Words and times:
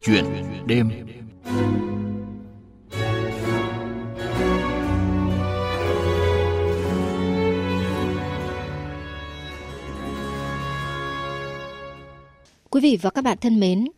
Chuyện 0.00 0.24
đêm 0.66 0.90
Quý 12.70 12.80
vị 12.80 12.98
và 13.02 13.10
các 13.10 13.22
bạn 13.22 13.38
thân 13.40 13.60
mến, 13.60 13.88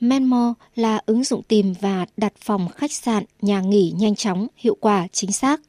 Menmo 0.00 0.54
là 0.74 1.00
ứng 1.06 1.24
dụng 1.24 1.42
tìm 1.42 1.74
và 1.80 2.06
đặt 2.16 2.32
phòng 2.40 2.68
khách 2.68 2.92
sạn, 2.92 3.24
nhà 3.42 3.60
nghỉ 3.60 3.92
nhanh 3.96 4.14
chóng, 4.14 4.46
hiệu 4.56 4.76
quả, 4.80 5.06
chính 5.12 5.32
xác. 5.32 5.60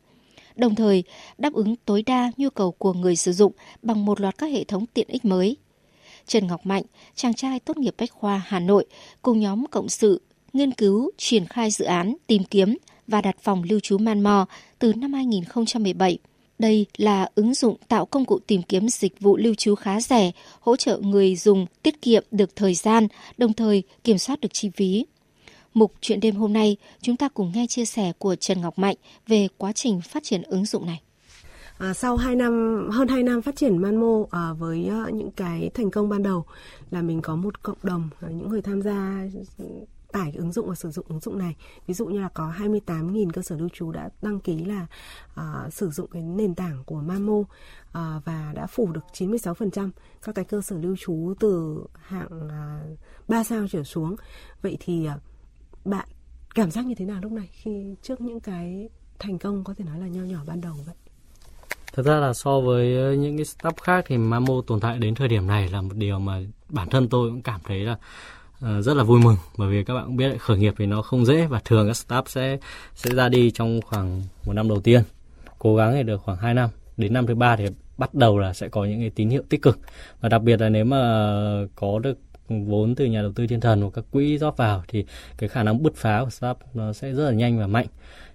Đồng 0.56 0.76
thời, 0.76 1.04
đáp 1.38 1.54
ứng 1.54 1.76
tối 1.86 2.04
đa 2.06 2.32
nhu 2.38 2.50
cầu 2.50 2.72
của 2.72 2.94
người 2.94 3.16
sử 3.16 3.34
dụng 3.34 3.52
bằng 3.82 4.06
một 4.06 4.22
loạt 4.22 4.38
các 4.38 4.48
hệ 4.48 4.64
thống 4.64 4.86
tiện 4.86 5.08
ích 5.08 5.26
mới. 5.26 5.58
Trần 6.28 6.48
Ngọc 6.48 6.66
Mạnh, 6.66 6.84
chàng 7.16 7.34
trai 7.34 7.60
tốt 7.60 7.78
nghiệp 7.78 7.96
Bách 7.98 8.12
Khoa 8.12 8.42
Hà 8.48 8.60
Nội, 8.60 8.86
cùng 9.22 9.40
nhóm 9.40 9.66
cộng 9.68 9.90
sự, 9.90 10.22
nghiên 10.54 10.72
cứu, 10.72 11.12
triển 11.18 11.46
khai 11.46 11.72
dự 11.72 11.86
án, 11.86 12.16
tìm 12.28 12.44
kiếm 12.44 12.78
và 13.08 13.22
đặt 13.22 13.36
phòng 13.42 13.64
lưu 13.64 13.80
trú 13.80 13.98
Manmo 13.98 14.46
từ 14.80 14.94
năm 14.94 15.14
2017. 15.14 16.18
Đây 16.60 16.86
là 16.98 17.30
ứng 17.36 17.54
dụng 17.54 17.76
tạo 17.88 18.06
công 18.06 18.26
cụ 18.26 18.40
tìm 18.48 18.62
kiếm 18.62 18.90
dịch 18.90 19.20
vụ 19.20 19.38
lưu 19.38 19.56
trú 19.56 19.76
khá 19.76 20.02
rẻ, 20.02 20.32
hỗ 20.60 20.76
trợ 20.76 20.98
người 20.98 21.36
dùng 21.36 21.66
tiết 21.84 22.02
kiệm 22.02 22.24
được 22.32 22.56
thời 22.56 22.74
gian, 22.74 23.08
đồng 23.38 23.54
thời 23.54 23.84
kiểm 24.04 24.18
soát 24.18 24.42
được 24.42 24.54
chi 24.54 24.70
phí. 24.76 25.06
Mục 25.74 25.94
chuyện 26.02 26.20
đêm 26.20 26.36
hôm 26.36 26.54
nay, 26.54 26.78
chúng 27.02 27.18
ta 27.18 27.30
cùng 27.30 27.52
nghe 27.56 27.68
chia 27.68 27.86
sẻ 27.86 28.12
của 28.18 28.36
Trần 28.36 28.62
Ngọc 28.62 28.80
Mạnh 28.80 28.96
về 29.28 29.48
quá 29.58 29.74
trình 29.74 30.02
phát 30.02 30.24
triển 30.24 30.42
ứng 30.42 30.66
dụng 30.66 30.86
này. 30.86 31.02
À, 31.78 31.94
sau 31.94 32.18
2 32.18 32.36
năm 32.36 32.88
hơn 32.92 33.08
2 33.08 33.24
năm 33.24 33.42
phát 33.42 33.56
triển 33.56 33.78
Manmo 33.78 34.26
à, 34.32 34.54
với 34.54 34.88
à, 34.88 35.06
những 35.14 35.32
cái 35.32 35.72
thành 35.74 35.92
công 35.92 36.10
ban 36.10 36.24
đầu 36.24 36.46
là 36.92 37.02
mình 37.02 37.22
có 37.22 37.36
một 37.36 37.64
cộng 37.64 37.78
đồng 37.84 38.10
à, 38.22 38.30
những 38.30 38.50
người 38.50 38.62
tham 38.62 38.82
gia 38.82 39.28
tải 40.12 40.32
ứng 40.36 40.52
dụng 40.52 40.70
và 40.70 40.76
sử 40.76 40.92
dụng 40.92 41.06
ứng 41.10 41.20
dụng 41.20 41.38
này. 41.38 41.56
Ví 41.88 41.94
dụ 41.94 42.06
như 42.06 42.20
là 42.20 42.30
có 42.30 42.54
28.000 42.58 43.30
cơ 43.34 43.42
sở 43.42 43.58
lưu 43.58 43.70
trú 43.74 43.92
đã 43.92 44.10
đăng 44.22 44.40
ký 44.40 44.66
là 44.66 44.88
à, 45.36 45.70
sử 45.72 45.90
dụng 45.90 46.08
cái 46.12 46.22
nền 46.22 46.56
tảng 46.56 46.84
của 46.86 47.02
Mamo 47.02 47.44
à, 47.92 48.22
và 48.26 48.52
đã 48.56 48.68
phủ 48.68 48.92
được 48.92 49.06
96% 49.14 49.90
các 50.22 50.36
cái 50.36 50.46
cơ 50.46 50.62
sở 50.62 50.78
lưu 50.78 50.96
trú 51.00 51.34
từ 51.40 51.84
hạng 51.94 52.50
à, 52.50 52.82
3 53.28 53.44
sao 53.44 53.66
trở 53.72 53.84
xuống. 53.84 54.16
Vậy 54.62 54.78
thì 54.80 55.06
à, 55.06 55.18
bạn 55.86 56.08
cảm 56.56 56.72
giác 56.72 56.86
như 56.86 56.96
thế 56.96 57.06
nào 57.06 57.22
lúc 57.22 57.32
này 57.32 57.50
khi 57.52 57.96
trước 58.02 58.22
những 58.22 58.40
cái 58.40 58.90
thành 59.20 59.40
công 59.40 59.64
có 59.64 59.74
thể 59.74 59.86
nói 59.86 60.00
là 60.00 60.08
nho 60.08 60.24
nhỏ 60.24 60.40
ban 60.48 60.62
đầu 60.62 60.76
vậy? 60.86 60.96
Thật 61.98 62.06
ra 62.06 62.20
là 62.20 62.34
so 62.34 62.60
với 62.60 62.98
ờ, 62.98 63.14
những 63.14 63.38
cái 63.38 63.46
startup 63.46 63.82
khác 63.82 64.06
thì 64.08 64.18
Mamo 64.18 64.62
tồn 64.68 64.80
tại 64.80 64.98
đến 64.98 65.16
thời 65.16 65.28
điểm 65.28 65.48
này 65.48 65.70
là 65.70 65.82
một 65.82 65.96
điều 65.96 66.20
mà 66.20 66.40
bản 66.70 66.90
thân 66.90 67.10
tôi 67.10 67.30
cũng 67.30 67.42
cảm 67.42 67.60
thấy 67.64 67.80
là 67.80 67.92
uh, 68.66 68.84
rất 68.84 68.98
là 68.98 69.04
vui 69.04 69.20
mừng. 69.24 69.36
Bởi 69.58 69.70
vì 69.70 69.84
các 69.84 69.94
bạn 69.94 70.06
cũng 70.06 70.18
biết 70.18 70.38
khởi 70.40 70.58
nghiệp 70.58 70.74
thì 70.78 70.86
nó 70.86 71.02
không 71.02 71.26
dễ 71.26 71.46
và 71.46 71.60
thường 71.66 71.88
các 71.88 71.94
startup 71.94 72.30
sẽ 72.30 72.58
sẽ 72.96 73.16
ra 73.16 73.30
đi 73.30 73.52
trong 73.52 73.82
khoảng 73.82 74.24
một 74.46 74.54
năm 74.54 74.70
đầu 74.70 74.82
tiên 74.82 75.02
cố 75.60 75.76
gắng 75.76 75.94
thì 75.94 76.04
được 76.04 76.22
khoảng 76.22 76.38
2 76.38 76.54
năm. 76.54 76.70
Đến 76.98 77.14
năm 77.14 77.28
thứ 77.28 77.36
ba 77.36 77.56
thì 77.56 77.66
bắt 77.98 78.14
đầu 78.14 78.40
là 78.40 78.54
sẽ 78.54 78.68
có 78.68 78.86
những 78.86 79.00
cái 79.00 79.10
tín 79.10 79.30
hiệu 79.30 79.42
tích 79.50 79.62
cực. 79.62 79.80
Và 80.22 80.30
đặc 80.30 80.42
biệt 80.42 80.62
là 80.62 80.70
nếu 80.70 80.86
mà 80.86 81.00
có 81.76 82.00
được 82.00 82.18
vốn 82.50 82.96
từ 82.96 83.06
nhà 83.06 83.22
đầu 83.22 83.32
tư 83.36 83.48
thiên 83.48 83.62
thần 83.62 83.82
hoặc 83.82 83.90
các 83.94 84.06
quỹ 84.12 84.38
rót 84.38 84.58
vào 84.58 84.84
thì 84.88 85.06
cái 85.38 85.50
khả 85.50 85.64
năng 85.64 85.84
bứt 85.84 85.96
phá 85.96 86.22
của 86.24 86.30
startup 86.30 86.58
nó 86.74 86.94
sẽ 86.94 87.14
rất 87.14 87.26
là 87.26 87.32
nhanh 87.32 87.60
và 87.60 87.68
mạnh 87.68 87.88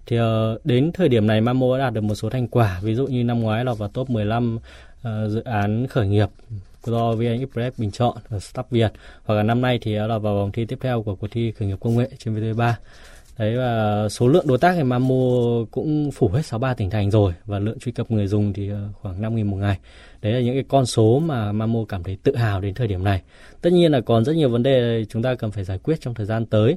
thì 0.07 0.21
uh, 0.21 0.25
đến 0.65 0.93
thời 0.93 1.09
điểm 1.09 1.27
này 1.27 1.41
Mamo 1.41 1.79
đã 1.79 1.85
đạt 1.85 1.93
được 1.93 2.01
một 2.01 2.15
số 2.15 2.31
thành 2.31 2.49
quả. 2.49 2.81
Ví 2.83 2.95
dụ 2.95 3.07
như 3.07 3.25
năm 3.25 3.41
ngoái 3.41 3.65
là 3.65 3.75
vào 3.75 3.89
top 3.89 4.11
15 4.11 4.57
uh, 4.57 4.63
ờ, 5.03 5.29
dự 5.29 5.43
án 5.43 5.87
khởi 5.87 6.09
nghiệp 6.09 6.29
do 6.85 7.13
VN 7.13 7.41
Express 7.41 7.79
bình 7.79 7.91
chọn 7.91 8.17
ở 8.29 8.39
Startup 8.39 8.71
Việt. 8.71 8.93
Hoặc 9.25 9.35
là 9.35 9.43
năm 9.43 9.61
nay 9.61 9.79
thì 9.83 9.95
là 9.95 10.19
vào 10.19 10.35
vòng 10.35 10.53
thi 10.53 10.65
tiếp 10.65 10.79
theo 10.81 11.03
của 11.03 11.15
cuộc 11.15 11.27
thi 11.31 11.53
khởi 11.53 11.69
nghiệp 11.69 11.79
công 11.81 11.99
nghệ 11.99 12.09
trên 12.19 12.35
VTV3 12.35 12.73
đấy 13.39 13.57
và 13.57 14.09
số 14.09 14.29
lượng 14.29 14.47
đối 14.47 14.59
tác 14.59 14.75
thì 14.77 14.83
Mamo 14.83 15.15
cũng 15.71 16.11
phủ 16.11 16.29
hết 16.29 16.43
63 16.47 16.75
tỉnh 16.75 16.91
thành 16.91 17.11
rồi. 17.11 17.33
Và 17.47 17.59
lượng 17.59 17.79
truy 17.79 17.93
cập 17.93 18.11
người 18.11 18.27
dùng 18.27 18.53
thì 18.53 18.69
ờ, 18.69 18.89
khoảng 19.03 19.23
5.000 19.23 19.47
một 19.47 19.57
ngày. 19.57 19.79
Đấy 20.23 20.33
là 20.33 20.41
những 20.41 20.55
cái 20.55 20.65
con 20.69 20.87
số 20.87 21.19
mà 21.19 21.53
Mamo 21.53 21.79
cảm 21.89 22.03
thấy 22.03 22.19
tự 22.23 22.37
hào 22.37 22.61
đến 22.61 22.75
thời 22.75 22.89
điểm 22.89 23.05
này. 23.05 23.23
Tất 23.61 23.73
nhiên 23.73 23.93
là 23.93 24.01
còn 24.01 24.25
rất 24.25 24.37
nhiều 24.37 24.49
vấn 24.49 24.63
đề 24.63 25.05
chúng 25.09 25.23
ta 25.23 25.35
cần 25.35 25.51
phải 25.51 25.65
giải 25.65 25.79
quyết 25.79 26.01
trong 26.01 26.15
thời 26.15 26.27
gian 26.27 26.47
tới 26.47 26.77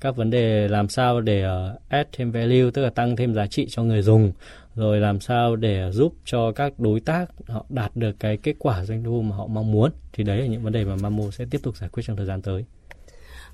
các 0.00 0.16
vấn 0.16 0.30
đề 0.30 0.68
làm 0.68 0.88
sao 0.88 1.20
để 1.20 1.44
uh, 1.46 1.80
add 1.88 2.08
thêm 2.12 2.30
value 2.30 2.70
tức 2.74 2.82
là 2.82 2.90
tăng 2.90 3.16
thêm 3.16 3.34
giá 3.34 3.46
trị 3.46 3.66
cho 3.70 3.82
người 3.82 4.02
dùng 4.02 4.32
rồi 4.76 5.00
làm 5.00 5.20
sao 5.20 5.56
để 5.56 5.90
giúp 5.92 6.14
cho 6.24 6.52
các 6.52 6.78
đối 6.78 7.00
tác 7.00 7.26
họ 7.48 7.64
đạt 7.68 7.96
được 7.96 8.12
cái 8.20 8.36
kết 8.36 8.56
quả 8.58 8.84
doanh 8.84 9.04
thu 9.04 9.22
mà 9.22 9.36
họ 9.36 9.46
mong 9.46 9.72
muốn 9.72 9.90
thì 10.12 10.24
đấy 10.24 10.40
là 10.40 10.46
những 10.46 10.62
vấn 10.62 10.72
đề 10.72 10.84
mà 10.84 10.96
Mamo 11.02 11.24
sẽ 11.32 11.44
tiếp 11.50 11.58
tục 11.62 11.76
giải 11.76 11.90
quyết 11.92 12.02
trong 12.06 12.16
thời 12.16 12.26
gian 12.26 12.42
tới. 12.42 12.64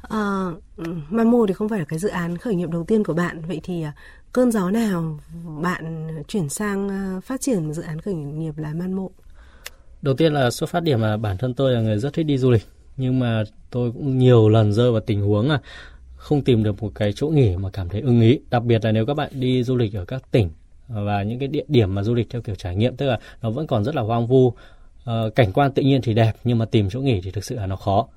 À, 0.03 0.51
Mamo 1.11 1.39
thì 1.49 1.55
không 1.55 1.69
phải 1.69 1.79
là 1.79 1.85
cái 1.85 1.99
dự 1.99 2.09
án 2.09 2.39
khởi 2.39 2.55
nghiệp 2.55 2.71
đầu 2.71 2.85
tiên 2.85 3.05
của 3.05 3.15
bạn 3.15 3.43
vậy 3.47 3.61
thì 3.63 3.83
à, 3.83 3.93
cơn 4.33 4.53
gió 4.53 4.71
nào 4.71 5.19
bạn 5.63 6.09
chuyển 6.29 6.49
sang 6.49 6.91
phát 7.25 7.41
triển 7.41 7.73
dự 7.73 7.83
án 7.83 8.01
khởi 8.01 8.15
nghiệp 8.15 8.59
là 8.59 8.73
Mamo? 8.75 9.09
Đầu 10.03 10.15
tiên 10.15 10.33
là 10.33 10.51
xuất 10.51 10.71
phát 10.71 10.83
điểm 10.83 11.01
là 11.01 11.17
bản 11.17 11.39
thân 11.39 11.55
tôi 11.55 11.73
là 11.73 11.81
người 11.81 11.99
rất 11.99 12.13
thích 12.13 12.27
đi 12.27 12.39
du 12.39 12.51
lịch 12.51 12.67
nhưng 12.97 13.19
mà 13.19 13.45
tôi 13.71 13.93
cũng 13.93 14.19
nhiều 14.19 14.49
lần 14.49 14.73
rơi 14.73 14.93
vào 14.93 15.01
tình 15.01 15.21
huống 15.21 15.49
là 15.49 15.61
không 16.23 16.43
tìm 16.43 16.63
được 16.63 16.83
một 16.83 16.93
cái 16.95 17.13
chỗ 17.13 17.29
nghỉ 17.29 17.57
mà 17.57 17.71
cảm 17.71 17.89
thấy 17.89 18.01
ưng 18.01 18.21
ý. 18.21 18.41
Đặc 18.51 18.65
biệt 18.65 18.85
là 18.85 18.93
nếu 18.93 19.07
các 19.07 19.15
bạn 19.15 19.31
đi 19.35 19.63
du 19.63 19.77
lịch 19.77 19.95
ở 19.95 20.05
các 20.05 20.31
tỉnh 20.31 20.51
và 20.89 21.23
những 21.23 21.39
cái 21.39 21.49
địa 21.49 21.65
điểm 21.69 21.95
mà 21.95 22.03
du 22.03 22.15
lịch 22.15 22.31
theo 22.31 22.43
kiểu 22.43 22.55
trải 22.55 22.77
nghiệm, 22.77 22.97
tức 22.97 23.07
là 23.07 23.19
nó 23.43 23.51
vẫn 23.51 23.67
còn 23.67 23.85
rất 23.85 23.95
là 23.95 24.03
hoang 24.03 24.27
vu 24.27 24.53
ờ, 25.05 25.31
cảnh 25.35 25.53
quan 25.53 25.73
tự 25.73 25.83
nhiên 25.83 26.03
thì 26.03 26.15
đẹp 26.15 26.33
nhưng 26.45 26.59
mà 26.59 26.65
tìm 26.65 26.91
chỗ 26.91 27.01
nghỉ 27.01 27.21
thì 27.21 27.31
thực 27.31 27.45
sự 27.45 27.57
là 27.57 27.67
nó 27.67 27.77
khó. 27.77 28.09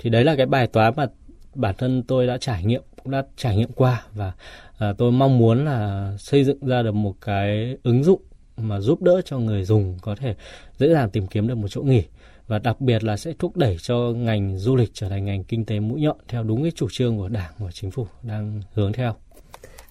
Thì 0.00 0.10
đấy 0.10 0.24
là 0.24 0.36
cái 0.36 0.46
bài 0.46 0.66
toán 0.66 0.92
mà 0.96 1.06
bản 1.54 1.74
thân 1.78 2.02
tôi 2.02 2.26
đã 2.26 2.38
trải 2.38 2.64
nghiệm, 2.64 2.82
cũng 3.02 3.12
đã 3.12 3.22
trải 3.36 3.56
nghiệm 3.56 3.72
qua 3.72 4.02
và 4.14 4.32
ờ, 4.78 4.94
tôi 4.98 5.12
mong 5.12 5.38
muốn 5.38 5.64
là 5.64 6.12
xây 6.18 6.44
dựng 6.44 6.66
ra 6.66 6.82
được 6.82 6.94
một 6.94 7.14
cái 7.20 7.76
ứng 7.82 8.04
dụng 8.04 8.20
mà 8.56 8.80
giúp 8.80 9.02
đỡ 9.02 9.20
cho 9.24 9.38
người 9.38 9.64
dùng 9.64 9.98
có 10.02 10.14
thể 10.14 10.34
dễ 10.78 10.88
dàng 10.88 11.10
tìm 11.10 11.26
kiếm 11.26 11.48
được 11.48 11.54
một 11.54 11.68
chỗ 11.68 11.82
nghỉ 11.82 12.02
và 12.46 12.58
đặc 12.58 12.80
biệt 12.80 13.04
là 13.04 13.16
sẽ 13.16 13.32
thúc 13.38 13.56
đẩy 13.56 13.76
cho 13.82 13.96
ngành 13.96 14.58
du 14.58 14.76
lịch 14.76 14.90
trở 14.94 15.08
thành 15.08 15.24
ngành 15.24 15.44
kinh 15.44 15.64
tế 15.64 15.80
mũi 15.80 16.00
nhọn 16.00 16.16
theo 16.28 16.42
đúng 16.42 16.62
cái 16.62 16.72
chủ 16.74 16.88
trương 16.90 17.18
của 17.18 17.28
đảng 17.28 17.52
và 17.58 17.70
chính 17.72 17.90
phủ 17.90 18.06
đang 18.22 18.62
hướng 18.74 18.92
theo. 18.92 19.14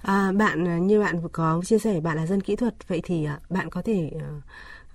À, 0.02 0.31
bạn 0.31 0.88
như 0.88 1.00
bạn 1.00 1.22
có 1.31 1.62
chia 1.66 1.80
sẻ 1.80 2.00
bạn 2.00 2.18
là 2.18 2.25
dân 2.25 2.42
kỹ 2.42 2.56
thuật 2.56 2.88
vậy 2.88 3.02
thì 3.03 3.25
à, 3.25 3.40
bạn 3.50 3.69
có 3.69 3.81
thể 3.81 4.12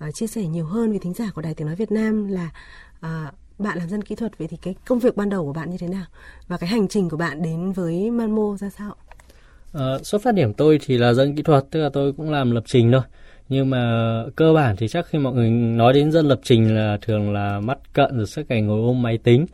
uh, 0.09 0.15
chia 0.15 0.27
sẻ 0.27 0.43
nhiều 0.43 0.65
hơn 0.65 0.91
với 0.91 0.99
thính 0.99 1.15
giả 1.15 1.31
của 1.35 1.43
Đài 1.43 1.55
Tiếng 1.55 1.67
nói 1.67 1.77
Việt 1.77 1.93
Nam 1.93 2.29
là 2.29 2.51
uh, 2.99 3.35
bạn 3.59 3.79
là 3.79 3.87
dân 3.87 4.03
kỹ 4.03 4.15
thuật 4.15 4.39
vậy 4.39 4.49
thì 4.49 4.57
cái 4.57 4.75
công 4.87 4.99
việc 4.99 5.17
ban 5.17 5.29
đầu 5.29 5.45
của 5.45 5.53
bạn 5.53 5.71
như 5.71 5.77
thế 5.79 5.89
nào 5.89 6.05
và 6.49 6.57
cái 6.57 6.69
hành 6.69 6.89
trình 6.89 7.09
của 7.09 7.17
bạn 7.17 7.43
đến 7.43 7.73
với 7.73 8.11
Manmo 8.11 8.57
ra 8.61 8.71
sao? 8.71 8.97
Uh, 9.77 10.07
xuất 10.07 10.23
phát 10.23 10.35
điểm 10.35 10.55
tôi 10.55 10.79
thì 10.83 10.99
là 10.99 11.13
dân 11.13 11.37
kỹ 11.37 11.43
thuật 11.43 11.65
tức 11.71 11.81
là 11.81 11.89
tôi 11.93 12.13
cũng 12.13 12.31
làm 12.31 12.51
lập 12.51 12.63
trình 12.67 12.93
thôi 12.93 13.03
nhưng 13.49 13.71
mà 13.71 14.25
cơ 14.37 14.53
bản 14.53 14.77
thì 14.77 14.89
chắc 14.89 15.07
khi 15.07 15.19
mọi 15.19 15.35
người 15.35 15.51
nói 15.51 15.93
đến 15.93 16.13
dân 16.13 16.29
lập 16.29 16.41
trình 16.43 16.75
là 16.75 16.99
thường 17.03 17.33
là 17.33 17.61
mắt 17.61 17.79
cận 17.93 18.17
rồi 18.17 18.27
suốt 18.27 18.43
ngày 18.49 18.63
ngồi 18.63 18.81
ôm 18.81 19.03
máy 19.03 19.19
tính. 19.19 19.47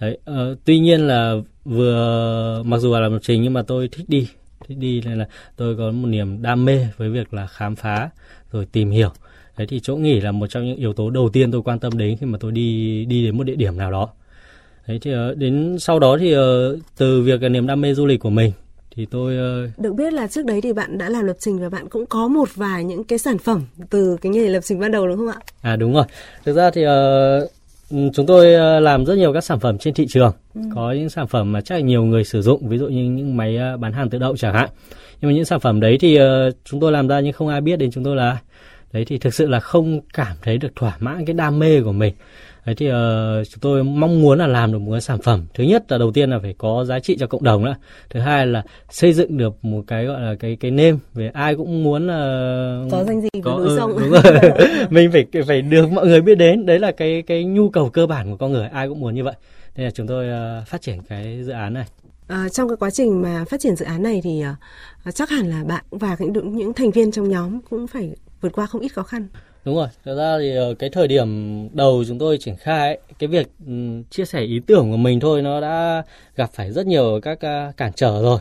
Đấy 0.00 0.18
uh, 0.30 0.58
tuy 0.64 0.78
nhiên 0.78 1.00
là 1.00 1.34
vừa 1.64 2.62
mặc 2.66 2.78
dù 2.78 2.94
là 2.94 3.00
làm 3.00 3.12
lập 3.12 3.18
trình 3.22 3.42
nhưng 3.42 3.52
mà 3.52 3.62
tôi 3.62 3.88
thích 3.88 4.08
đi 4.08 4.28
thích 4.68 4.78
đi 4.78 5.02
nên 5.04 5.18
là 5.18 5.28
tôi 5.56 5.76
có 5.76 5.90
một 5.90 6.08
niềm 6.08 6.42
đam 6.42 6.64
mê 6.64 6.86
với 6.96 7.10
việc 7.10 7.34
là 7.34 7.46
khám 7.46 7.76
phá 7.76 8.10
rồi 8.52 8.66
tìm 8.72 8.90
hiểu. 8.90 9.10
Đấy 9.58 9.66
thì 9.66 9.80
chỗ 9.80 9.96
nghỉ 9.96 10.20
là 10.20 10.32
một 10.32 10.46
trong 10.46 10.64
những 10.64 10.76
yếu 10.76 10.92
tố 10.92 11.10
đầu 11.10 11.28
tiên 11.28 11.52
tôi 11.52 11.62
quan 11.62 11.78
tâm 11.78 11.98
đến 11.98 12.16
khi 12.16 12.26
mà 12.26 12.38
tôi 12.40 12.52
đi 12.52 13.04
đi 13.04 13.24
đến 13.24 13.36
một 13.36 13.44
địa 13.44 13.56
điểm 13.56 13.76
nào 13.76 13.90
đó. 13.90 14.08
Đấy 14.86 14.98
thì 15.02 15.14
uh, 15.14 15.36
đến 15.36 15.76
sau 15.80 15.98
đó 15.98 16.16
thì 16.20 16.36
uh, 16.36 16.42
từ 16.96 17.22
việc 17.22 17.42
niềm 17.42 17.66
đam 17.66 17.80
mê 17.80 17.94
du 17.94 18.06
lịch 18.06 18.20
của 18.20 18.30
mình 18.30 18.52
thì 18.96 19.06
tôi 19.06 19.34
uh... 19.64 19.78
được 19.78 19.92
biết 19.92 20.12
là 20.12 20.26
trước 20.26 20.44
đấy 20.44 20.60
thì 20.60 20.72
bạn 20.72 20.98
đã 20.98 21.08
làm 21.08 21.24
lập 21.24 21.36
trình 21.38 21.58
và 21.58 21.68
bạn 21.68 21.88
cũng 21.88 22.06
có 22.06 22.28
một 22.28 22.48
vài 22.54 22.84
những 22.84 23.04
cái 23.04 23.18
sản 23.18 23.38
phẩm 23.38 23.62
từ 23.90 24.16
cái 24.20 24.32
nghề 24.32 24.48
lập 24.48 24.60
trình 24.60 24.80
ban 24.80 24.92
đầu 24.92 25.08
đúng 25.08 25.16
không 25.16 25.28
ạ? 25.28 25.38
À 25.60 25.76
đúng 25.76 25.94
rồi. 25.94 26.04
Thực 26.44 26.52
ra 26.52 26.70
thì 26.70 26.84
uh, 26.86 28.12
chúng 28.14 28.26
tôi 28.26 28.46
làm 28.80 29.04
rất 29.06 29.14
nhiều 29.14 29.32
các 29.32 29.44
sản 29.44 29.60
phẩm 29.60 29.78
trên 29.78 29.94
thị 29.94 30.06
trường. 30.08 30.32
Ừ. 30.54 30.60
Có 30.74 30.92
những 30.92 31.10
sản 31.10 31.26
phẩm 31.26 31.52
mà 31.52 31.60
chắc 31.60 31.74
là 31.74 31.80
nhiều 31.80 32.04
người 32.04 32.24
sử 32.24 32.42
dụng, 32.42 32.68
ví 32.68 32.78
dụ 32.78 32.88
như 32.88 33.04
những 33.04 33.36
máy 33.36 33.58
bán 33.80 33.92
hàng 33.92 34.10
tự 34.10 34.18
động 34.18 34.36
chẳng 34.36 34.54
hạn. 34.54 34.68
Nhưng 35.20 35.30
mà 35.30 35.34
những 35.34 35.44
sản 35.44 35.60
phẩm 35.60 35.80
đấy 35.80 35.98
thì 36.00 36.18
uh, 36.18 36.54
chúng 36.64 36.80
tôi 36.80 36.92
làm 36.92 37.08
ra 37.08 37.20
nhưng 37.20 37.32
không 37.32 37.48
ai 37.48 37.60
biết 37.60 37.76
đến 37.76 37.90
chúng 37.90 38.04
tôi 38.04 38.16
là 38.16 38.38
đấy 38.92 39.04
thì 39.04 39.18
thực 39.18 39.34
sự 39.34 39.46
là 39.46 39.60
không 39.60 40.00
cảm 40.14 40.36
thấy 40.42 40.58
được 40.58 40.76
thỏa 40.76 40.96
mãn 41.00 41.24
cái 41.24 41.34
đam 41.34 41.58
mê 41.58 41.80
của 41.80 41.92
mình 41.92 42.14
Đấy 42.66 42.74
thì 42.74 42.88
uh, 42.88 43.48
chúng 43.48 43.60
tôi 43.60 43.84
mong 43.84 44.22
muốn 44.22 44.38
là 44.38 44.46
làm 44.46 44.72
được 44.72 44.78
một 44.78 44.92
cái 44.92 45.00
sản 45.00 45.18
phẩm. 45.22 45.46
Thứ 45.54 45.64
nhất 45.64 45.92
là 45.92 45.98
đầu 45.98 46.12
tiên 46.12 46.30
là 46.30 46.38
phải 46.42 46.54
có 46.58 46.84
giá 46.84 47.00
trị 47.00 47.16
cho 47.20 47.26
cộng 47.26 47.44
đồng 47.44 47.64
đó. 47.64 47.74
Thứ 48.10 48.20
hai 48.20 48.46
là 48.46 48.62
xây 48.90 49.12
dựng 49.12 49.36
được 49.36 49.64
một 49.64 49.84
cái 49.86 50.04
gọi 50.04 50.20
là 50.20 50.34
cái 50.34 50.56
cái 50.60 50.70
nêm 50.70 50.98
về 51.14 51.30
ai 51.34 51.54
cũng 51.54 51.84
muốn 51.84 52.04
uh, 52.06 52.92
có 52.92 53.04
danh 53.04 53.20
gì 53.20 53.28
có 53.42 53.58
núi 53.58 53.68
ừ, 53.68 53.76
sông. 53.78 53.98
Đúng 53.98 54.10
rồi. 54.10 54.22
Mình 54.90 55.12
phải 55.12 55.26
phải 55.46 55.62
được 55.62 55.90
mọi 55.92 56.06
người 56.06 56.20
biết 56.20 56.34
đến. 56.34 56.66
Đấy 56.66 56.78
là 56.78 56.92
cái 56.92 57.22
cái 57.22 57.44
nhu 57.44 57.68
cầu 57.70 57.90
cơ 57.90 58.06
bản 58.06 58.30
của 58.30 58.36
con 58.36 58.52
người, 58.52 58.68
ai 58.68 58.88
cũng 58.88 59.00
muốn 59.00 59.14
như 59.14 59.24
vậy. 59.24 59.34
Nên 59.76 59.84
là 59.84 59.90
chúng 59.90 60.06
tôi 60.06 60.26
uh, 60.28 60.68
phát 60.68 60.82
triển 60.82 61.02
cái 61.08 61.42
dự 61.44 61.52
án 61.52 61.74
này. 61.74 61.86
À, 62.28 62.48
trong 62.48 62.68
cái 62.68 62.76
quá 62.76 62.90
trình 62.90 63.22
mà 63.22 63.44
phát 63.50 63.60
triển 63.60 63.76
dự 63.76 63.84
án 63.84 64.02
này 64.02 64.20
thì 64.24 64.42
uh, 65.08 65.14
chắc 65.14 65.30
hẳn 65.30 65.46
là 65.46 65.64
bạn 65.64 65.84
và 65.90 66.16
những 66.18 66.56
những 66.56 66.72
thành 66.72 66.90
viên 66.90 67.12
trong 67.12 67.28
nhóm 67.28 67.60
cũng 67.70 67.86
phải 67.86 68.10
vượt 68.40 68.52
qua 68.52 68.66
không 68.66 68.80
ít 68.80 68.88
khó 68.88 69.02
khăn. 69.02 69.28
Đúng 69.64 69.76
rồi, 69.76 69.88
thật 70.04 70.14
ra 70.14 70.38
thì 70.38 70.56
ờ, 70.56 70.74
cái 70.74 70.90
thời 70.90 71.08
điểm 71.08 71.28
đầu 71.72 72.04
chúng 72.08 72.18
tôi 72.18 72.38
triển 72.38 72.56
khai 72.56 72.88
ấy, 72.88 72.98
cái 73.18 73.28
việc 73.28 73.46
ừ, 73.66 73.72
chia 74.10 74.24
sẻ 74.24 74.40
ý 74.40 74.60
tưởng 74.66 74.90
của 74.90 74.96
mình 74.96 75.20
thôi 75.20 75.42
nó 75.42 75.60
đã 75.60 76.02
gặp 76.36 76.50
phải 76.52 76.72
rất 76.72 76.86
nhiều 76.86 77.20
các 77.22 77.38
cản 77.76 77.92
trở 77.94 78.22
rồi. 78.22 78.38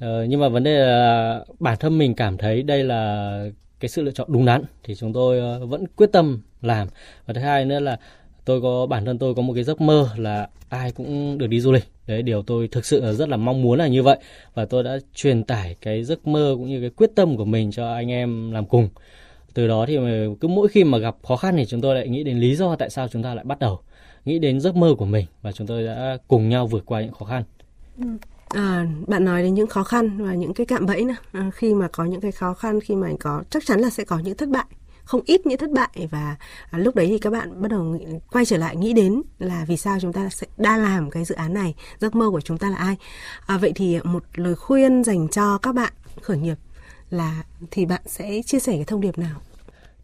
Ờ, 0.00 0.24
nhưng 0.24 0.40
mà 0.40 0.48
vấn 0.48 0.64
đề 0.64 0.78
là 0.86 1.44
bản 1.60 1.76
thân 1.80 1.98
mình 1.98 2.14
cảm 2.14 2.38
thấy 2.38 2.62
đây 2.62 2.84
là 2.84 3.44
cái 3.80 3.88
sự 3.88 4.02
lựa 4.02 4.10
chọn 4.10 4.28
đúng 4.32 4.46
đắn 4.46 4.64
thì 4.84 4.94
chúng 4.94 5.12
tôi 5.12 5.38
ờ, 5.40 5.66
vẫn 5.66 5.84
quyết 5.96 6.12
tâm 6.12 6.42
làm. 6.62 6.88
Và 7.26 7.34
thứ 7.34 7.40
hai 7.40 7.64
nữa 7.64 7.80
là 7.80 7.98
tôi 8.44 8.60
có 8.62 8.86
bản 8.86 9.04
thân 9.04 9.18
tôi 9.18 9.34
có 9.34 9.42
một 9.42 9.54
cái 9.54 9.64
giấc 9.64 9.80
mơ 9.80 10.08
là 10.16 10.48
ai 10.68 10.92
cũng 10.92 11.38
được 11.38 11.46
đi 11.46 11.60
du 11.60 11.72
lịch 11.72 11.84
đấy 12.06 12.22
điều 12.22 12.42
tôi 12.42 12.68
thực 12.68 12.86
sự 12.86 13.00
là 13.00 13.12
rất 13.12 13.28
là 13.28 13.36
mong 13.36 13.62
muốn 13.62 13.78
là 13.78 13.86
như 13.86 14.02
vậy 14.02 14.18
và 14.54 14.64
tôi 14.64 14.82
đã 14.82 14.98
truyền 15.14 15.44
tải 15.44 15.76
cái 15.80 16.04
giấc 16.04 16.26
mơ 16.26 16.54
cũng 16.58 16.68
như 16.68 16.80
cái 16.80 16.90
quyết 16.90 17.10
tâm 17.16 17.36
của 17.36 17.44
mình 17.44 17.72
cho 17.72 17.94
anh 17.94 18.10
em 18.10 18.52
làm 18.52 18.66
cùng 18.66 18.88
từ 19.54 19.68
đó 19.68 19.84
thì 19.88 19.98
cứ 20.40 20.48
mỗi 20.48 20.68
khi 20.68 20.84
mà 20.84 20.98
gặp 20.98 21.16
khó 21.28 21.36
khăn 21.36 21.56
thì 21.56 21.64
chúng 21.66 21.80
tôi 21.80 21.94
lại 21.94 22.08
nghĩ 22.08 22.24
đến 22.24 22.38
lý 22.38 22.56
do 22.56 22.76
tại 22.76 22.90
sao 22.90 23.08
chúng 23.08 23.22
ta 23.22 23.34
lại 23.34 23.44
bắt 23.44 23.58
đầu 23.58 23.80
nghĩ 24.24 24.38
đến 24.38 24.60
giấc 24.60 24.76
mơ 24.76 24.94
của 24.98 25.04
mình 25.04 25.26
và 25.42 25.52
chúng 25.52 25.66
tôi 25.66 25.84
đã 25.84 26.18
cùng 26.28 26.48
nhau 26.48 26.66
vượt 26.66 26.82
qua 26.86 27.00
những 27.00 27.12
khó 27.12 27.26
khăn. 27.26 27.44
Ừ. 27.98 28.04
À, 28.48 28.86
bạn 29.06 29.24
nói 29.24 29.42
đến 29.42 29.54
những 29.54 29.66
khó 29.66 29.82
khăn 29.82 30.26
và 30.26 30.34
những 30.34 30.54
cái 30.54 30.66
cạm 30.66 30.86
bẫy 30.86 31.04
nữa. 31.04 31.14
À, 31.32 31.50
khi 31.54 31.74
mà 31.74 31.88
có 31.88 32.04
những 32.04 32.20
cái 32.20 32.32
khó 32.32 32.54
khăn, 32.54 32.80
khi 32.80 32.94
mà 32.94 33.08
có 33.20 33.42
chắc 33.50 33.66
chắn 33.66 33.80
là 33.80 33.90
sẽ 33.90 34.04
có 34.04 34.18
những 34.18 34.36
thất 34.36 34.48
bại 34.48 34.64
không 35.04 35.20
ít 35.24 35.46
những 35.46 35.58
thất 35.58 35.70
bại. 35.70 36.08
Và 36.10 36.36
à, 36.70 36.78
lúc 36.78 36.94
đấy 36.94 37.06
thì 37.06 37.18
các 37.18 37.32
bạn 37.32 37.62
bắt 37.62 37.70
đầu 37.70 37.82
nghĩ, 37.82 38.04
quay 38.32 38.44
trở 38.44 38.56
lại 38.56 38.76
nghĩ 38.76 38.92
đến 38.92 39.22
là 39.38 39.64
vì 39.68 39.76
sao 39.76 39.98
chúng 40.00 40.12
ta 40.12 40.28
sẽ 40.28 40.46
đã 40.56 40.76
làm 40.76 41.10
cái 41.10 41.24
dự 41.24 41.34
án 41.34 41.54
này 41.54 41.74
giấc 41.98 42.14
mơ 42.14 42.30
của 42.30 42.40
chúng 42.40 42.58
ta 42.58 42.70
là 42.70 42.76
ai. 42.76 42.96
À, 43.46 43.58
vậy 43.58 43.72
thì 43.74 43.98
một 44.04 44.22
lời 44.34 44.54
khuyên 44.54 45.04
dành 45.04 45.28
cho 45.28 45.58
các 45.58 45.74
bạn 45.74 45.92
khởi 46.20 46.38
nghiệp 46.38 46.56
là 47.12 47.44
thì 47.70 47.86
bạn 47.86 48.02
sẽ 48.06 48.42
chia 48.46 48.58
sẻ 48.58 48.72
cái 48.72 48.84
thông 48.84 49.00
điệp 49.00 49.18
nào? 49.18 49.40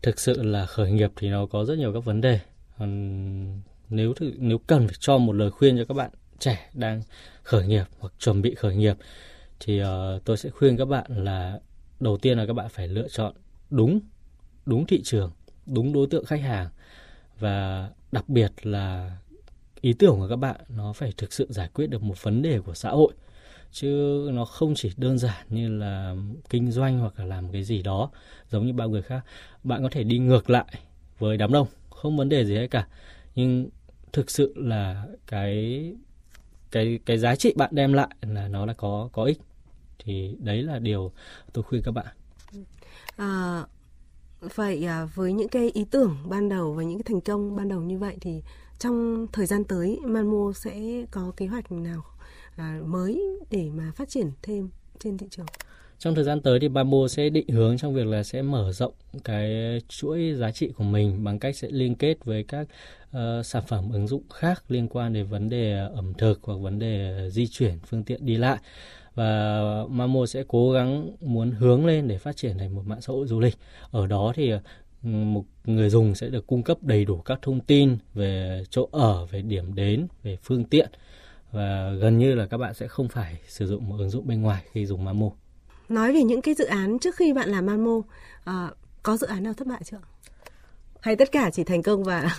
Thực 0.03 0.21
sự 0.21 0.43
là 0.43 0.67
khởi 0.67 0.91
nghiệp 0.91 1.11
thì 1.17 1.29
nó 1.29 1.47
có 1.47 1.65
rất 1.65 1.79
nhiều 1.79 1.93
các 1.93 2.05
vấn 2.05 2.21
đề. 2.21 2.41
Nếu 3.91 4.15
nếu 4.39 4.59
cần 4.67 4.89
phải 4.89 4.97
cho 5.01 5.19
một 5.19 5.33
lời 5.33 5.51
khuyên 5.51 5.79
cho 5.79 5.85
các 5.85 5.95
bạn 5.95 6.11
trẻ 6.39 6.71
đang 6.75 7.03
khởi 7.43 7.67
nghiệp 7.67 7.85
hoặc 7.99 8.13
chuẩn 8.19 8.43
bị 8.43 8.55
khởi 8.55 8.77
nghiệp 8.77 8.97
thì 9.61 9.83
uh, 9.83 9.87
tôi 10.25 10.37
sẽ 10.37 10.51
khuyên 10.51 10.77
các 10.77 10.85
bạn 10.85 11.25
là 11.25 11.61
đầu 12.01 12.19
tiên 12.19 12.39
là 12.39 12.47
các 12.47 12.53
bạn 12.53 12.69
phải 12.69 12.89
lựa 12.89 13.09
chọn 13.09 13.35
đúng 13.71 14.01
đúng 14.67 14.87
thị 14.87 15.03
trường 15.05 15.31
đúng 15.67 15.93
đối 15.93 16.07
tượng 16.07 16.25
khách 16.25 16.41
hàng. 16.41 16.69
Và 17.39 17.89
đặc 18.13 18.29
biệt 18.29 18.53
là 18.63 19.17
ý 19.81 19.93
tưởng 19.93 20.19
của 20.19 20.29
các 20.29 20.37
bạn 20.37 20.57
nó 20.69 20.93
phải 20.93 21.13
thực 21.17 21.33
sự 21.33 21.47
giải 21.51 21.69
quyết 21.75 21.87
được 21.87 22.03
một 22.03 22.23
vấn 22.23 22.43
đề 22.43 22.61
của 22.61 22.75
xã 22.75 22.91
hội 22.91 23.13
chứ 23.73 23.89
nó 24.33 24.45
không 24.45 24.75
chỉ 24.77 24.93
đơn 24.97 25.19
giản 25.19 25.47
như 25.51 25.69
là 25.69 26.17
kinh 26.51 26.71
doanh 26.71 26.99
hoặc 26.99 27.19
là 27.19 27.25
làm 27.25 27.53
cái 27.53 27.65
gì 27.65 27.83
đó 27.83 28.11
giống 28.51 28.67
như 28.67 28.73
bao 28.73 28.89
người 28.89 29.03
khác. 29.03 29.21
Bạn 29.65 29.83
có 29.83 29.89
thể 29.93 30.05
đi 30.05 30.19
ngược 30.19 30.51
lại 30.51 30.67
với 31.19 31.37
đám 31.37 31.53
đông 31.53 31.67
không 31.91 32.17
vấn 32.17 32.29
đề 32.29 32.45
gì 32.45 32.55
hết 32.55 32.67
cả. 32.71 32.87
Nhưng 33.35 33.69
thực 34.13 34.31
sự 34.31 34.53
là 34.57 35.07
cái 35.27 35.85
cái 36.71 36.99
cái 37.07 37.19
giá 37.19 37.37
trị 37.37 37.53
bạn 37.57 37.71
đem 37.73 37.93
lại 37.93 38.09
là 38.21 38.49
nó 38.49 38.67
là 38.67 38.73
có 38.75 39.09
có 39.13 39.25
ích. 39.25 39.41
Thì 40.05 40.37
đấy 40.39 40.63
là 40.63 40.79
điều 40.79 41.13
tôi 41.53 41.65
khuyên 41.65 41.83
các 41.83 41.93
bạn. 41.93 42.07
À, 43.17 43.65
Vậy 44.41 44.85
à, 44.87 45.05
với 45.15 45.33
những 45.33 45.49
cái 45.49 45.71
ý 45.71 45.85
tưởng 45.91 46.17
ban 46.25 46.49
đầu 46.49 46.73
và 46.73 46.83
những 46.83 46.99
cái 46.99 47.05
thành 47.07 47.21
công 47.21 47.57
ban 47.57 47.69
đầu 47.69 47.81
như 47.81 47.99
vậy 47.99 48.17
thì 48.21 48.43
trong 48.79 49.27
thời 49.33 49.47
gian 49.47 49.65
tới 49.65 50.01
Manmo 50.05 50.53
sẽ 50.55 51.05
có 51.11 51.33
kế 51.37 51.47
hoạch 51.47 51.73
nào? 51.73 52.05
À, 52.59 52.81
mới 52.87 53.23
để 53.51 53.71
mà 53.75 53.93
phát 53.97 54.09
triển 54.09 54.31
thêm 54.43 54.69
trên 54.99 55.19
thị 55.19 55.27
trường? 55.31 55.47
Trong 55.99 56.15
thời 56.15 56.25
gian 56.25 56.41
tới 56.41 56.61
thì 56.61 56.69
Bamboo 56.69 57.09
sẽ 57.09 57.29
định 57.29 57.49
hướng 57.49 57.79
trong 57.79 57.95
việc 57.95 58.07
là 58.07 58.23
sẽ 58.23 58.43
mở 58.43 58.73
rộng 58.73 58.93
cái 59.25 59.51
chuỗi 59.89 60.35
giá 60.35 60.51
trị 60.51 60.69
của 60.69 60.85
mình 60.85 61.25
bằng 61.25 61.39
cách 61.39 61.57
sẽ 61.57 61.69
liên 61.71 61.95
kết 61.95 62.25
với 62.25 62.43
các 62.43 62.69
uh, 63.11 63.47
sản 63.47 63.63
phẩm 63.69 63.91
ứng 63.93 64.09
dụng 64.09 64.23
khác 64.35 64.65
liên 64.69 64.89
quan 64.89 65.13
đến 65.13 65.27
vấn 65.27 65.49
đề 65.49 65.79
ẩm 65.95 66.15
thực 66.15 66.41
hoặc 66.43 66.55
vấn 66.61 66.79
đề 66.79 67.29
di 67.31 67.47
chuyển 67.47 67.79
phương 67.87 68.05
tiện 68.05 68.27
đi 68.27 68.37
lại 68.37 68.59
và 69.15 69.61
Mamo 69.89 70.27
sẽ 70.27 70.45
cố 70.49 70.73
gắng 70.73 71.11
muốn 71.21 71.51
hướng 71.51 71.87
lên 71.87 72.09
để 72.09 72.19
phát 72.19 72.37
triển 72.37 72.59
thành 72.59 72.75
một 72.75 72.83
mạng 72.87 73.01
xã 73.01 73.13
hội 73.13 73.27
du 73.27 73.41
lịch. 73.41 73.55
Ở 73.91 74.07
đó 74.07 74.33
thì 74.37 74.51
ừ, 74.51 75.09
một 75.09 75.45
người 75.65 75.91
dùng 75.91 76.15
sẽ 76.15 76.29
được 76.29 76.47
cung 76.47 76.63
cấp 76.63 76.79
đầy 76.83 77.05
đủ 77.05 77.17
các 77.17 77.39
thông 77.43 77.61
tin 77.61 77.97
về 78.15 78.63
chỗ 78.71 78.89
ở, 78.93 79.27
về 79.27 79.43
điểm 79.43 79.75
đến, 79.75 80.07
về 80.23 80.37
phương 80.43 80.65
tiện 80.65 80.89
và 81.53 81.93
gần 82.01 82.19
như 82.19 82.35
là 82.35 82.47
các 82.47 82.59
bạn 82.59 82.75
sẽ 82.75 82.89
không 82.89 83.09
phải 83.09 83.41
sử 83.49 83.67
dụng 83.67 83.89
một 83.89 83.97
ứng 83.99 84.11
dụng 84.11 84.27
bên 84.27 84.43
ngoài 84.43 84.65
khi 84.73 84.87
dùng 84.87 85.05
Mamo. 85.05 85.31
Nói 85.89 86.13
về 86.13 86.23
những 86.23 86.43
cái 86.43 86.55
dự 86.55 86.65
án 86.65 86.99
trước 86.99 87.17
khi 87.17 87.33
bạn 87.33 87.49
làm 87.49 87.67
Mamo, 87.67 88.01
à, 88.45 88.71
có 89.03 89.17
dự 89.17 89.27
án 89.27 89.43
nào 89.43 89.53
thất 89.53 89.67
bại 89.67 89.81
chưa? 89.85 90.01
Hay 91.01 91.17
tất 91.17 91.33
cả 91.33 91.51
chỉ 91.51 91.65
thành 91.65 91.83
công 91.83 92.05
và 92.05 92.37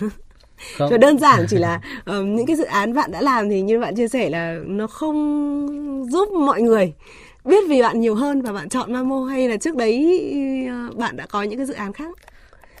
không. 0.78 0.90
Và 0.90 0.98
đơn 0.98 1.18
giản 1.18 1.46
chỉ 1.48 1.56
là 1.56 1.80
um, 2.06 2.36
những 2.36 2.46
cái 2.46 2.56
dự 2.56 2.64
án 2.64 2.94
bạn 2.94 3.12
đã 3.12 3.20
làm 3.22 3.48
thì 3.48 3.62
như 3.62 3.80
bạn 3.80 3.96
chia 3.96 4.08
sẻ 4.08 4.30
là 4.30 4.58
nó 4.66 4.86
không 4.86 6.06
giúp 6.10 6.28
mọi 6.32 6.62
người 6.62 6.92
biết 7.44 7.64
vì 7.68 7.82
bạn 7.82 8.00
nhiều 8.00 8.14
hơn 8.14 8.42
và 8.42 8.52
bạn 8.52 8.68
chọn 8.68 8.92
Mamo 8.92 9.24
hay 9.24 9.48
là 9.48 9.56
trước 9.56 9.76
đấy 9.76 10.20
uh, 10.88 10.96
bạn 10.96 11.16
đã 11.16 11.26
có 11.26 11.42
những 11.42 11.58
cái 11.58 11.66
dự 11.66 11.74
án 11.74 11.92
khác 11.92 12.18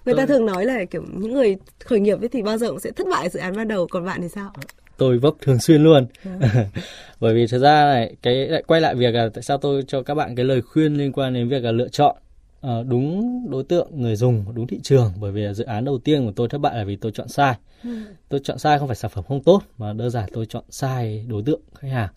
người 0.04 0.14
ta 0.14 0.26
thường 0.26 0.46
nói 0.46 0.64
là 0.64 0.84
kiểu 0.84 1.02
những 1.12 1.34
người 1.34 1.56
khởi 1.84 2.00
nghiệp 2.00 2.18
thì 2.32 2.42
bao 2.42 2.58
giờ 2.58 2.68
cũng 2.68 2.80
sẽ 2.80 2.90
thất 2.90 3.06
bại 3.10 3.28
dự 3.28 3.40
án 3.40 3.56
ban 3.56 3.68
đầu 3.68 3.86
còn 3.90 4.04
bạn 4.04 4.20
thì 4.22 4.28
sao 4.28 4.52
tôi 5.00 5.18
vấp 5.18 5.34
thường 5.40 5.58
xuyên 5.58 5.82
luôn. 5.82 6.06
Bởi 7.20 7.34
vì 7.34 7.46
thực 7.46 7.58
ra 7.58 7.84
này 7.84 8.16
cái 8.22 8.34
lại 8.34 8.62
quay 8.66 8.80
lại 8.80 8.94
việc 8.94 9.14
là 9.14 9.28
tại 9.34 9.42
sao 9.42 9.58
tôi 9.58 9.84
cho 9.88 10.02
các 10.02 10.14
bạn 10.14 10.34
cái 10.34 10.44
lời 10.44 10.62
khuyên 10.62 10.94
liên 10.94 11.12
quan 11.12 11.34
đến 11.34 11.48
việc 11.48 11.64
là 11.64 11.72
lựa 11.72 11.88
chọn 11.88 12.16
uh, 12.66 12.86
đúng 12.86 13.46
đối 13.50 13.64
tượng 13.64 13.88
người 13.92 14.16
dùng 14.16 14.44
đúng 14.54 14.66
thị 14.66 14.80
trường. 14.82 15.12
Bởi 15.20 15.32
vì 15.32 15.54
dự 15.54 15.64
án 15.64 15.84
đầu 15.84 15.98
tiên 15.98 16.26
của 16.26 16.32
tôi 16.36 16.48
thất 16.48 16.58
bại 16.58 16.76
là 16.76 16.84
vì 16.84 16.96
tôi 16.96 17.12
chọn 17.12 17.28
sai. 17.28 17.54
Ừ. 17.84 17.90
tôi 18.28 18.40
chọn 18.44 18.58
sai 18.58 18.78
không 18.78 18.88
phải 18.88 18.96
sản 18.96 19.10
phẩm 19.14 19.24
không 19.28 19.42
tốt 19.42 19.62
mà 19.78 19.92
đơn 19.92 20.10
giản 20.10 20.28
tôi 20.32 20.46
chọn 20.46 20.64
sai 20.70 21.24
đối 21.28 21.42
tượng 21.42 21.60
khách 21.74 21.88
hàng. 21.88 22.08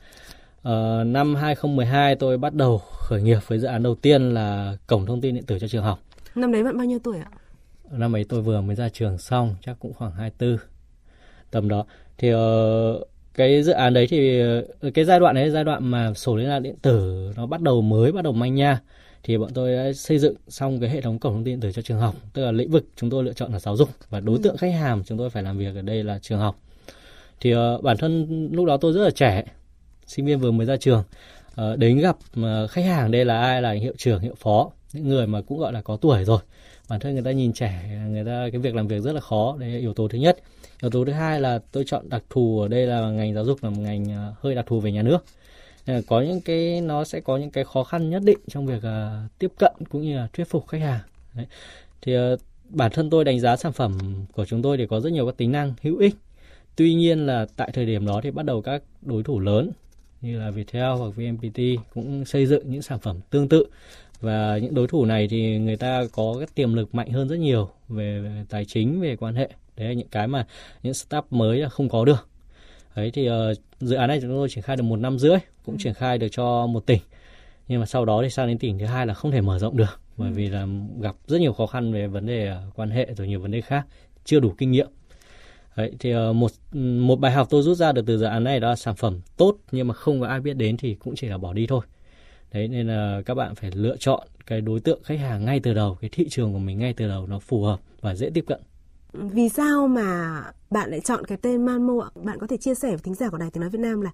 Uh, 0.62 1.08
năm 1.08 1.36
2012 1.36 2.16
tôi 2.16 2.38
bắt 2.38 2.54
đầu 2.54 2.78
khởi 2.78 3.22
nghiệp 3.22 3.40
với 3.48 3.60
dự 3.60 3.68
án 3.68 3.84
đầu 3.84 3.96
tiên 3.96 4.34
là 4.34 4.78
cổng 4.88 5.06
thông 5.06 5.22
tin 5.22 5.36
điện 5.36 5.44
tử 5.46 5.60
cho 5.60 5.68
trường 5.68 5.84
học. 5.84 6.00
Năm 6.36 6.52
đấy 6.52 6.64
bạn 6.64 6.78
bao 6.78 6.86
nhiêu 6.86 7.00
tuổi 7.04 7.18
ạ? 7.18 7.28
Năm 7.92 8.16
ấy 8.16 8.24
tôi 8.30 8.42
vừa 8.42 8.62
mới 8.62 8.76
ra 8.76 8.90
trường 8.90 9.18
xong 9.18 9.56
chắc 9.62 9.76
cũng 9.80 9.94
khoảng 9.94 10.12
24 10.12 10.58
tầm 11.52 11.70
đó 11.70 11.86
thì 12.24 12.34
uh, 12.34 13.08
cái 13.34 13.64
dự 13.64 13.72
án 13.72 13.94
đấy 13.94 14.08
thì 14.10 14.42
cái 14.94 15.06
giai 15.06 15.20
đoạn 15.20 15.36
đấy 15.36 15.50
giai 15.50 15.64
đoạn 15.64 15.92
mà 15.92 16.14
sổ 16.14 16.36
liên 16.36 16.50
lạc 16.50 16.60
điện 16.60 16.76
tử 16.82 17.32
nó 17.36 17.46
bắt 17.46 17.62
đầu 17.62 17.82
mới 17.82 18.12
bắt 18.12 18.24
đầu 18.24 18.34
manh 18.34 18.56
nha 18.56 18.80
thì 19.24 19.38
bọn 19.38 19.50
tôi 19.54 19.76
đã 19.76 19.94
xây 19.94 20.20
dựng 20.20 20.36
xong 20.48 20.80
cái 20.80 20.90
hệ 20.90 21.02
thống 21.02 21.20
cổng 21.20 21.34
thông 21.34 21.44
tin 21.44 21.54
điện 21.54 21.62
tử 21.62 21.72
cho 21.72 21.82
trường 21.82 22.00
học. 22.00 22.16
Tức 22.34 22.46
là 22.46 22.52
lĩnh 22.52 22.72
vực 22.72 22.86
chúng 22.96 23.10
tôi 23.10 23.24
lựa 23.24 23.34
chọn 23.34 23.52
là 23.52 23.60
giáo 23.60 23.76
dục 23.76 23.90
và 24.10 24.20
đối 24.20 24.40
tượng 24.44 24.58
khách 24.58 24.74
hàng 24.74 25.04
chúng 25.06 25.18
tôi 25.18 25.30
phải 25.30 25.44
làm 25.44 25.58
việc 25.58 25.76
ở 25.76 25.82
đây 25.82 26.04
là 26.04 26.20
trường 26.22 26.40
học. 26.40 26.56
Thì 27.40 27.56
uh, 27.56 27.84
bản 27.84 27.98
thân 27.98 28.50
lúc 28.52 28.66
đó 28.66 28.78
tôi 28.78 28.94
rất 28.94 29.04
là 29.04 29.12
trẻ 29.12 29.44
sinh 30.08 30.26
viên 30.26 30.40
vừa 30.40 30.52
mới 30.52 30.66
ra 30.66 30.78
trường. 30.78 31.04
Uh, 31.62 31.78
đến 31.78 32.00
gặp 32.00 32.18
uh, 32.40 32.70
khách 32.70 32.86
hàng 32.86 33.12
đây 33.12 33.26
là 33.26 33.42
ai 33.42 33.62
là 33.62 33.72
hiệu 33.72 33.94
trưởng 33.98 34.20
hiệu 34.20 34.36
phó 34.38 34.72
những 34.94 35.08
người 35.08 35.28
mà 35.28 35.42
cũng 35.42 35.60
gọi 35.60 35.74
là 35.74 35.82
có 35.82 35.98
tuổi 35.98 36.24
rồi 36.24 36.40
bản 36.90 37.00
thân 37.00 37.14
người 37.14 37.24
ta 37.24 37.32
nhìn 37.32 37.54
trẻ 37.54 38.04
người 38.10 38.26
ta 38.26 38.50
cái 38.52 38.62
việc 38.62 38.76
làm 38.76 38.88
việc 38.88 39.00
rất 39.00 39.12
là 39.12 39.22
khó 39.22 39.58
đấy 39.60 39.70
là 39.70 39.80
yếu 39.80 39.94
tố 39.94 40.08
thứ 40.08 40.18
nhất. 40.18 40.38
Yếu 40.82 40.92
tố 40.92 41.06
thứ 41.06 41.12
hai 41.12 41.42
là 41.42 41.60
tôi 41.72 41.84
chọn 41.88 42.10
đặc 42.10 42.24
thù 42.30 42.60
ở 42.60 42.68
đây 42.68 42.88
là 42.88 43.10
ngành 43.10 43.34
giáo 43.34 43.46
dục 43.46 43.64
là 43.64 43.70
một 43.70 43.82
ngành 43.82 44.12
à, 44.12 44.32
hơi 44.40 44.56
đặc 44.56 44.66
thù 44.68 44.80
về 44.80 44.92
nhà 44.92 45.02
nước. 45.02 45.26
À, 45.86 46.00
có 46.08 46.22
những 46.22 46.42
cái 46.42 46.82
nó 46.82 47.04
sẽ 47.04 47.20
có 47.20 47.38
những 47.38 47.52
cái 47.52 47.64
khó 47.64 47.84
khăn 47.84 48.10
nhất 48.10 48.22
định 48.26 48.40
trong 48.48 48.66
việc 48.66 48.78
uh, 48.78 49.40
tiếp 49.40 49.52
cận 49.58 49.72
cũng 49.90 50.02
như 50.02 50.18
là 50.18 50.28
thuyết 50.34 50.50
phục 50.50 50.68
khách 50.68 50.82
hàng. 50.82 51.00
Đấy. 51.34 51.46
thì 52.02 52.18
uh, 52.18 52.40
bản 52.70 52.92
thân 52.92 53.10
tôi 53.10 53.26
đánh 53.26 53.40
giá 53.40 53.56
sản 53.56 53.74
phẩm 53.74 53.98
của 54.34 54.46
chúng 54.46 54.62
tôi 54.62 54.78
thì 54.78 54.88
có 54.88 55.00
rất 55.00 55.10
nhiều 55.10 55.26
các 55.26 55.38
tính 55.38 55.52
năng 55.52 55.74
hữu 55.82 55.98
ích. 55.98 56.16
Tuy 56.76 56.94
nhiên 56.94 57.26
là 57.26 57.46
tại 57.56 57.70
thời 57.74 57.86
điểm 57.86 58.06
đó 58.06 58.22
thì 58.24 58.32
bắt 58.32 58.46
đầu 58.46 58.62
các 58.62 58.84
đối 59.02 59.24
thủ 59.24 59.40
lớn 59.40 59.72
như 60.22 60.40
là 60.40 60.52
Viettel 60.52 60.92
hoặc 60.92 61.16
VNPT 61.16 61.60
cũng 61.94 62.26
xây 62.26 62.46
dựng 62.46 62.72
những 62.72 62.82
sản 62.82 63.00
phẩm 63.00 63.20
tương 63.30 63.50
tự 63.50 63.66
và 64.24 64.58
những 64.58 64.74
đối 64.74 64.88
thủ 64.88 65.06
này 65.06 65.28
thì 65.28 65.58
người 65.58 65.76
ta 65.76 66.04
có 66.12 66.36
cái 66.40 66.48
tiềm 66.56 66.74
lực 66.74 66.96
mạnh 66.96 67.12
hơn 67.12 67.28
rất 67.28 67.40
nhiều 67.40 67.70
về, 67.90 68.20
về 68.20 68.46
tài 68.50 68.66
chính 68.66 69.02
về 69.02 69.16
quan 69.16 69.36
hệ 69.36 69.50
đấy 69.78 69.88
là 69.88 69.94
những 69.94 70.08
cái 70.08 70.28
mà 70.28 70.46
những 70.84 70.94
startup 70.94 71.34
mới 71.34 71.60
là 71.60 71.70
không 71.70 71.90
có 71.90 72.06
được 72.06 72.28
đấy 72.96 73.12
thì 73.14 73.30
uh, 73.30 73.34
dự 73.80 73.96
án 73.96 74.08
này 74.08 74.20
chúng 74.22 74.30
tôi 74.30 74.50
triển 74.50 74.64
khai 74.64 74.76
được 74.76 74.84
một 74.84 74.96
năm 74.96 75.20
rưỡi 75.20 75.38
cũng 75.66 75.76
ừ. 75.76 75.80
triển 75.84 75.94
khai 75.94 76.18
được 76.18 76.28
cho 76.32 76.68
một 76.68 76.86
tỉnh 76.86 77.02
nhưng 77.68 77.80
mà 77.80 77.86
sau 77.86 78.06
đó 78.06 78.22
thì 78.24 78.30
sang 78.30 78.48
đến 78.48 78.58
tỉnh 78.58 78.80
thứ 78.80 78.86
hai 78.86 79.08
là 79.08 79.14
không 79.14 79.32
thể 79.32 79.42
mở 79.42 79.60
rộng 79.60 79.78
được 79.78 80.00
bởi 80.18 80.30
ừ. 80.30 80.34
vì 80.36 80.50
là 80.50 80.68
gặp 81.02 81.16
rất 81.28 81.42
nhiều 81.42 81.54
khó 81.54 81.66
khăn 81.66 81.94
về 81.94 82.08
vấn 82.08 82.26
đề 82.26 82.52
uh, 82.52 82.76
quan 82.76 82.90
hệ 82.90 83.08
rồi 83.18 83.28
nhiều 83.28 83.40
vấn 83.40 83.52
đề 83.52 83.62
khác 83.62 83.86
chưa 84.26 84.40
đủ 84.40 84.54
kinh 84.58 84.72
nghiệm 84.72 84.88
Đấy, 85.76 85.92
thì 86.00 86.16
uh, 86.16 86.36
một 86.36 86.52
một 86.74 87.20
bài 87.20 87.32
học 87.32 87.48
tôi 87.50 87.62
rút 87.62 87.78
ra 87.78 87.92
được 87.92 88.06
từ 88.06 88.18
dự 88.18 88.26
án 88.26 88.44
này 88.44 88.60
đó 88.60 88.70
là 88.70 88.76
sản 88.76 88.96
phẩm 88.96 89.20
tốt 89.38 89.58
nhưng 89.72 89.88
mà 89.88 89.94
không 89.94 90.22
có 90.22 90.28
ai 90.28 90.40
biết 90.40 90.54
đến 90.54 90.78
thì 90.78 90.96
cũng 90.96 91.16
chỉ 91.16 91.28
là 91.28 91.38
bỏ 91.38 91.54
đi 91.54 91.68
thôi 91.68 91.86
đấy 92.54 92.68
nên 92.68 92.88
là 92.88 93.22
các 93.26 93.34
bạn 93.34 93.56
phải 93.56 93.72
lựa 93.74 93.98
chọn 93.98 94.28
cái 94.46 94.62
đối 94.62 94.80
tượng 94.80 95.04
khách 95.04 95.20
hàng 95.20 95.46
ngay 95.46 95.60
từ 95.60 95.74
đầu 95.74 95.98
cái 96.02 96.10
thị 96.14 96.30
trường 96.30 96.54
của 96.54 96.60
mình 96.60 96.80
ngay 96.80 96.94
từ 96.94 97.08
đầu 97.08 97.28
nó 97.28 97.40
phù 97.40 97.64
hợp 97.64 97.80
và 98.02 98.16
dễ 98.16 98.30
tiếp 98.34 98.46
cận. 98.48 98.62
Vì 99.14 99.50
sao 99.50 99.88
mà 99.88 100.42
bạn 100.72 100.90
lại 100.90 101.00
chọn 101.00 101.26
cái 101.26 101.38
tên 101.42 101.66
Manmo 101.66 101.94
ạ? 102.04 102.10
Bạn 102.24 102.40
có 102.40 102.48
thể 102.48 102.58
chia 102.58 102.76
sẻ 102.76 102.90
với 102.90 103.00
thính 103.04 103.16
giả 103.16 103.30
của 103.30 103.38
Đài 103.38 103.50
Tiếng 103.52 103.62
Nói 103.62 103.70
Việt 103.70 103.80
Nam 103.80 104.02
là 104.02 104.12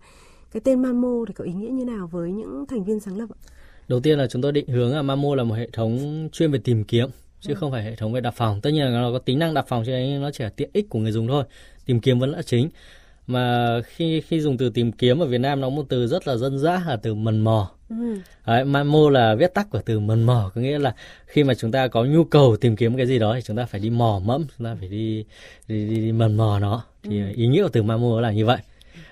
cái 0.51 0.61
tên 0.63 0.81
Manmo 0.81 1.25
thì 1.27 1.33
có 1.33 1.43
ý 1.43 1.53
nghĩa 1.53 1.69
như 1.69 1.85
nào 1.85 2.07
với 2.07 2.31
những 2.31 2.65
thành 2.69 2.83
viên 2.83 2.99
sáng 2.99 3.17
lập 3.17 3.29
ạ? 3.29 3.39
Đầu 3.87 3.99
tiên 3.99 4.17
là 4.17 4.27
chúng 4.27 4.41
tôi 4.41 4.51
định 4.51 4.67
hướng 4.67 4.95
là 4.95 5.01
Manmo 5.01 5.35
là 5.35 5.43
một 5.43 5.55
hệ 5.55 5.69
thống 5.73 6.29
chuyên 6.31 6.51
về 6.51 6.59
tìm 6.63 6.83
kiếm 6.83 7.09
chứ 7.41 7.53
không 7.53 7.71
phải 7.71 7.83
hệ 7.83 7.95
thống 7.95 8.13
về 8.13 8.21
đặt 8.21 8.33
phòng. 8.33 8.61
Tất 8.61 8.69
nhiên 8.69 8.85
là 8.85 8.91
nó 8.91 9.11
có 9.11 9.19
tính 9.19 9.39
năng 9.39 9.53
đặt 9.53 9.65
phòng 9.67 9.83
cho 9.85 9.91
nên 9.91 10.21
nó 10.21 10.31
chỉ 10.31 10.43
là 10.43 10.49
tiện 10.49 10.69
ích 10.73 10.89
của 10.89 10.99
người 10.99 11.11
dùng 11.11 11.27
thôi. 11.27 11.43
Tìm 11.85 11.99
kiếm 11.99 12.19
vẫn 12.19 12.31
là 12.31 12.41
chính 12.41 12.69
mà 13.29 13.75
khi 13.85 14.21
khi 14.21 14.41
dùng 14.41 14.57
từ 14.57 14.69
tìm 14.69 14.91
kiếm 14.91 15.19
ở 15.19 15.25
Việt 15.25 15.37
Nam 15.37 15.61
nó 15.61 15.69
một 15.69 15.85
từ 15.89 16.07
rất 16.07 16.27
là 16.27 16.35
dân 16.35 16.59
dã 16.59 16.83
là 16.87 16.95
từ 16.95 17.15
mần 17.15 17.39
mò 17.39 17.71
ừ. 17.89 17.95
Đấy, 18.45 18.65
mamo 18.65 19.09
là 19.09 19.35
viết 19.35 19.53
tắt 19.53 19.67
của 19.69 19.81
từ 19.85 19.99
mần 19.99 20.23
mò 20.23 20.51
có 20.55 20.61
nghĩa 20.61 20.79
là 20.79 20.95
khi 21.25 21.43
mà 21.43 21.53
chúng 21.53 21.71
ta 21.71 21.87
có 21.87 22.03
nhu 22.03 22.23
cầu 22.23 22.57
tìm 22.61 22.75
kiếm 22.75 22.97
cái 22.97 23.07
gì 23.07 23.19
đó 23.19 23.33
thì 23.35 23.41
chúng 23.41 23.57
ta 23.57 23.65
phải 23.65 23.79
đi 23.79 23.89
mò 23.89 24.21
mẫm 24.25 24.45
chúng 24.57 24.65
ta 24.65 24.75
phải 24.79 24.87
đi 24.87 25.25
đi, 25.67 25.89
đi, 25.89 25.95
đi 25.95 26.11
mần 26.11 26.37
mò 26.37 26.59
nó. 26.59 26.83
Thì 27.03 27.21
ừ. 27.21 27.31
ý 27.35 27.47
nghĩa 27.47 27.63
của 27.63 27.69
từ 27.69 27.83
mamo 27.83 28.21
là 28.21 28.31
như 28.31 28.45
vậy. 28.45 28.57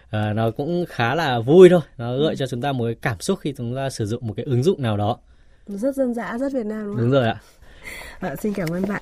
À, 0.09 0.33
nó 0.33 0.51
cũng 0.51 0.85
khá 0.89 1.15
là 1.15 1.39
vui 1.39 1.69
thôi 1.69 1.81
nó 1.97 2.17
gợi 2.17 2.29
ừ. 2.29 2.35
cho 2.35 2.47
chúng 2.47 2.61
ta 2.61 2.71
một 2.71 2.85
cái 2.85 2.95
cảm 3.01 3.19
xúc 3.19 3.39
khi 3.41 3.53
chúng 3.57 3.75
ta 3.75 3.89
sử 3.89 4.05
dụng 4.05 4.27
một 4.27 4.33
cái 4.37 4.45
ứng 4.45 4.63
dụng 4.63 4.81
nào 4.81 4.97
đó. 4.97 5.17
Rất 5.67 5.95
dân 5.95 6.13
dã 6.13 6.37
rất 6.37 6.53
Việt 6.53 6.65
Nam 6.65 6.85
đúng, 6.85 6.97
đúng 6.97 7.11
rồi 7.11 7.27
ạ. 7.27 7.41
À, 8.19 8.35
xin 8.35 8.53
cảm 8.53 8.69
ơn 8.71 8.87
bạn 8.87 9.01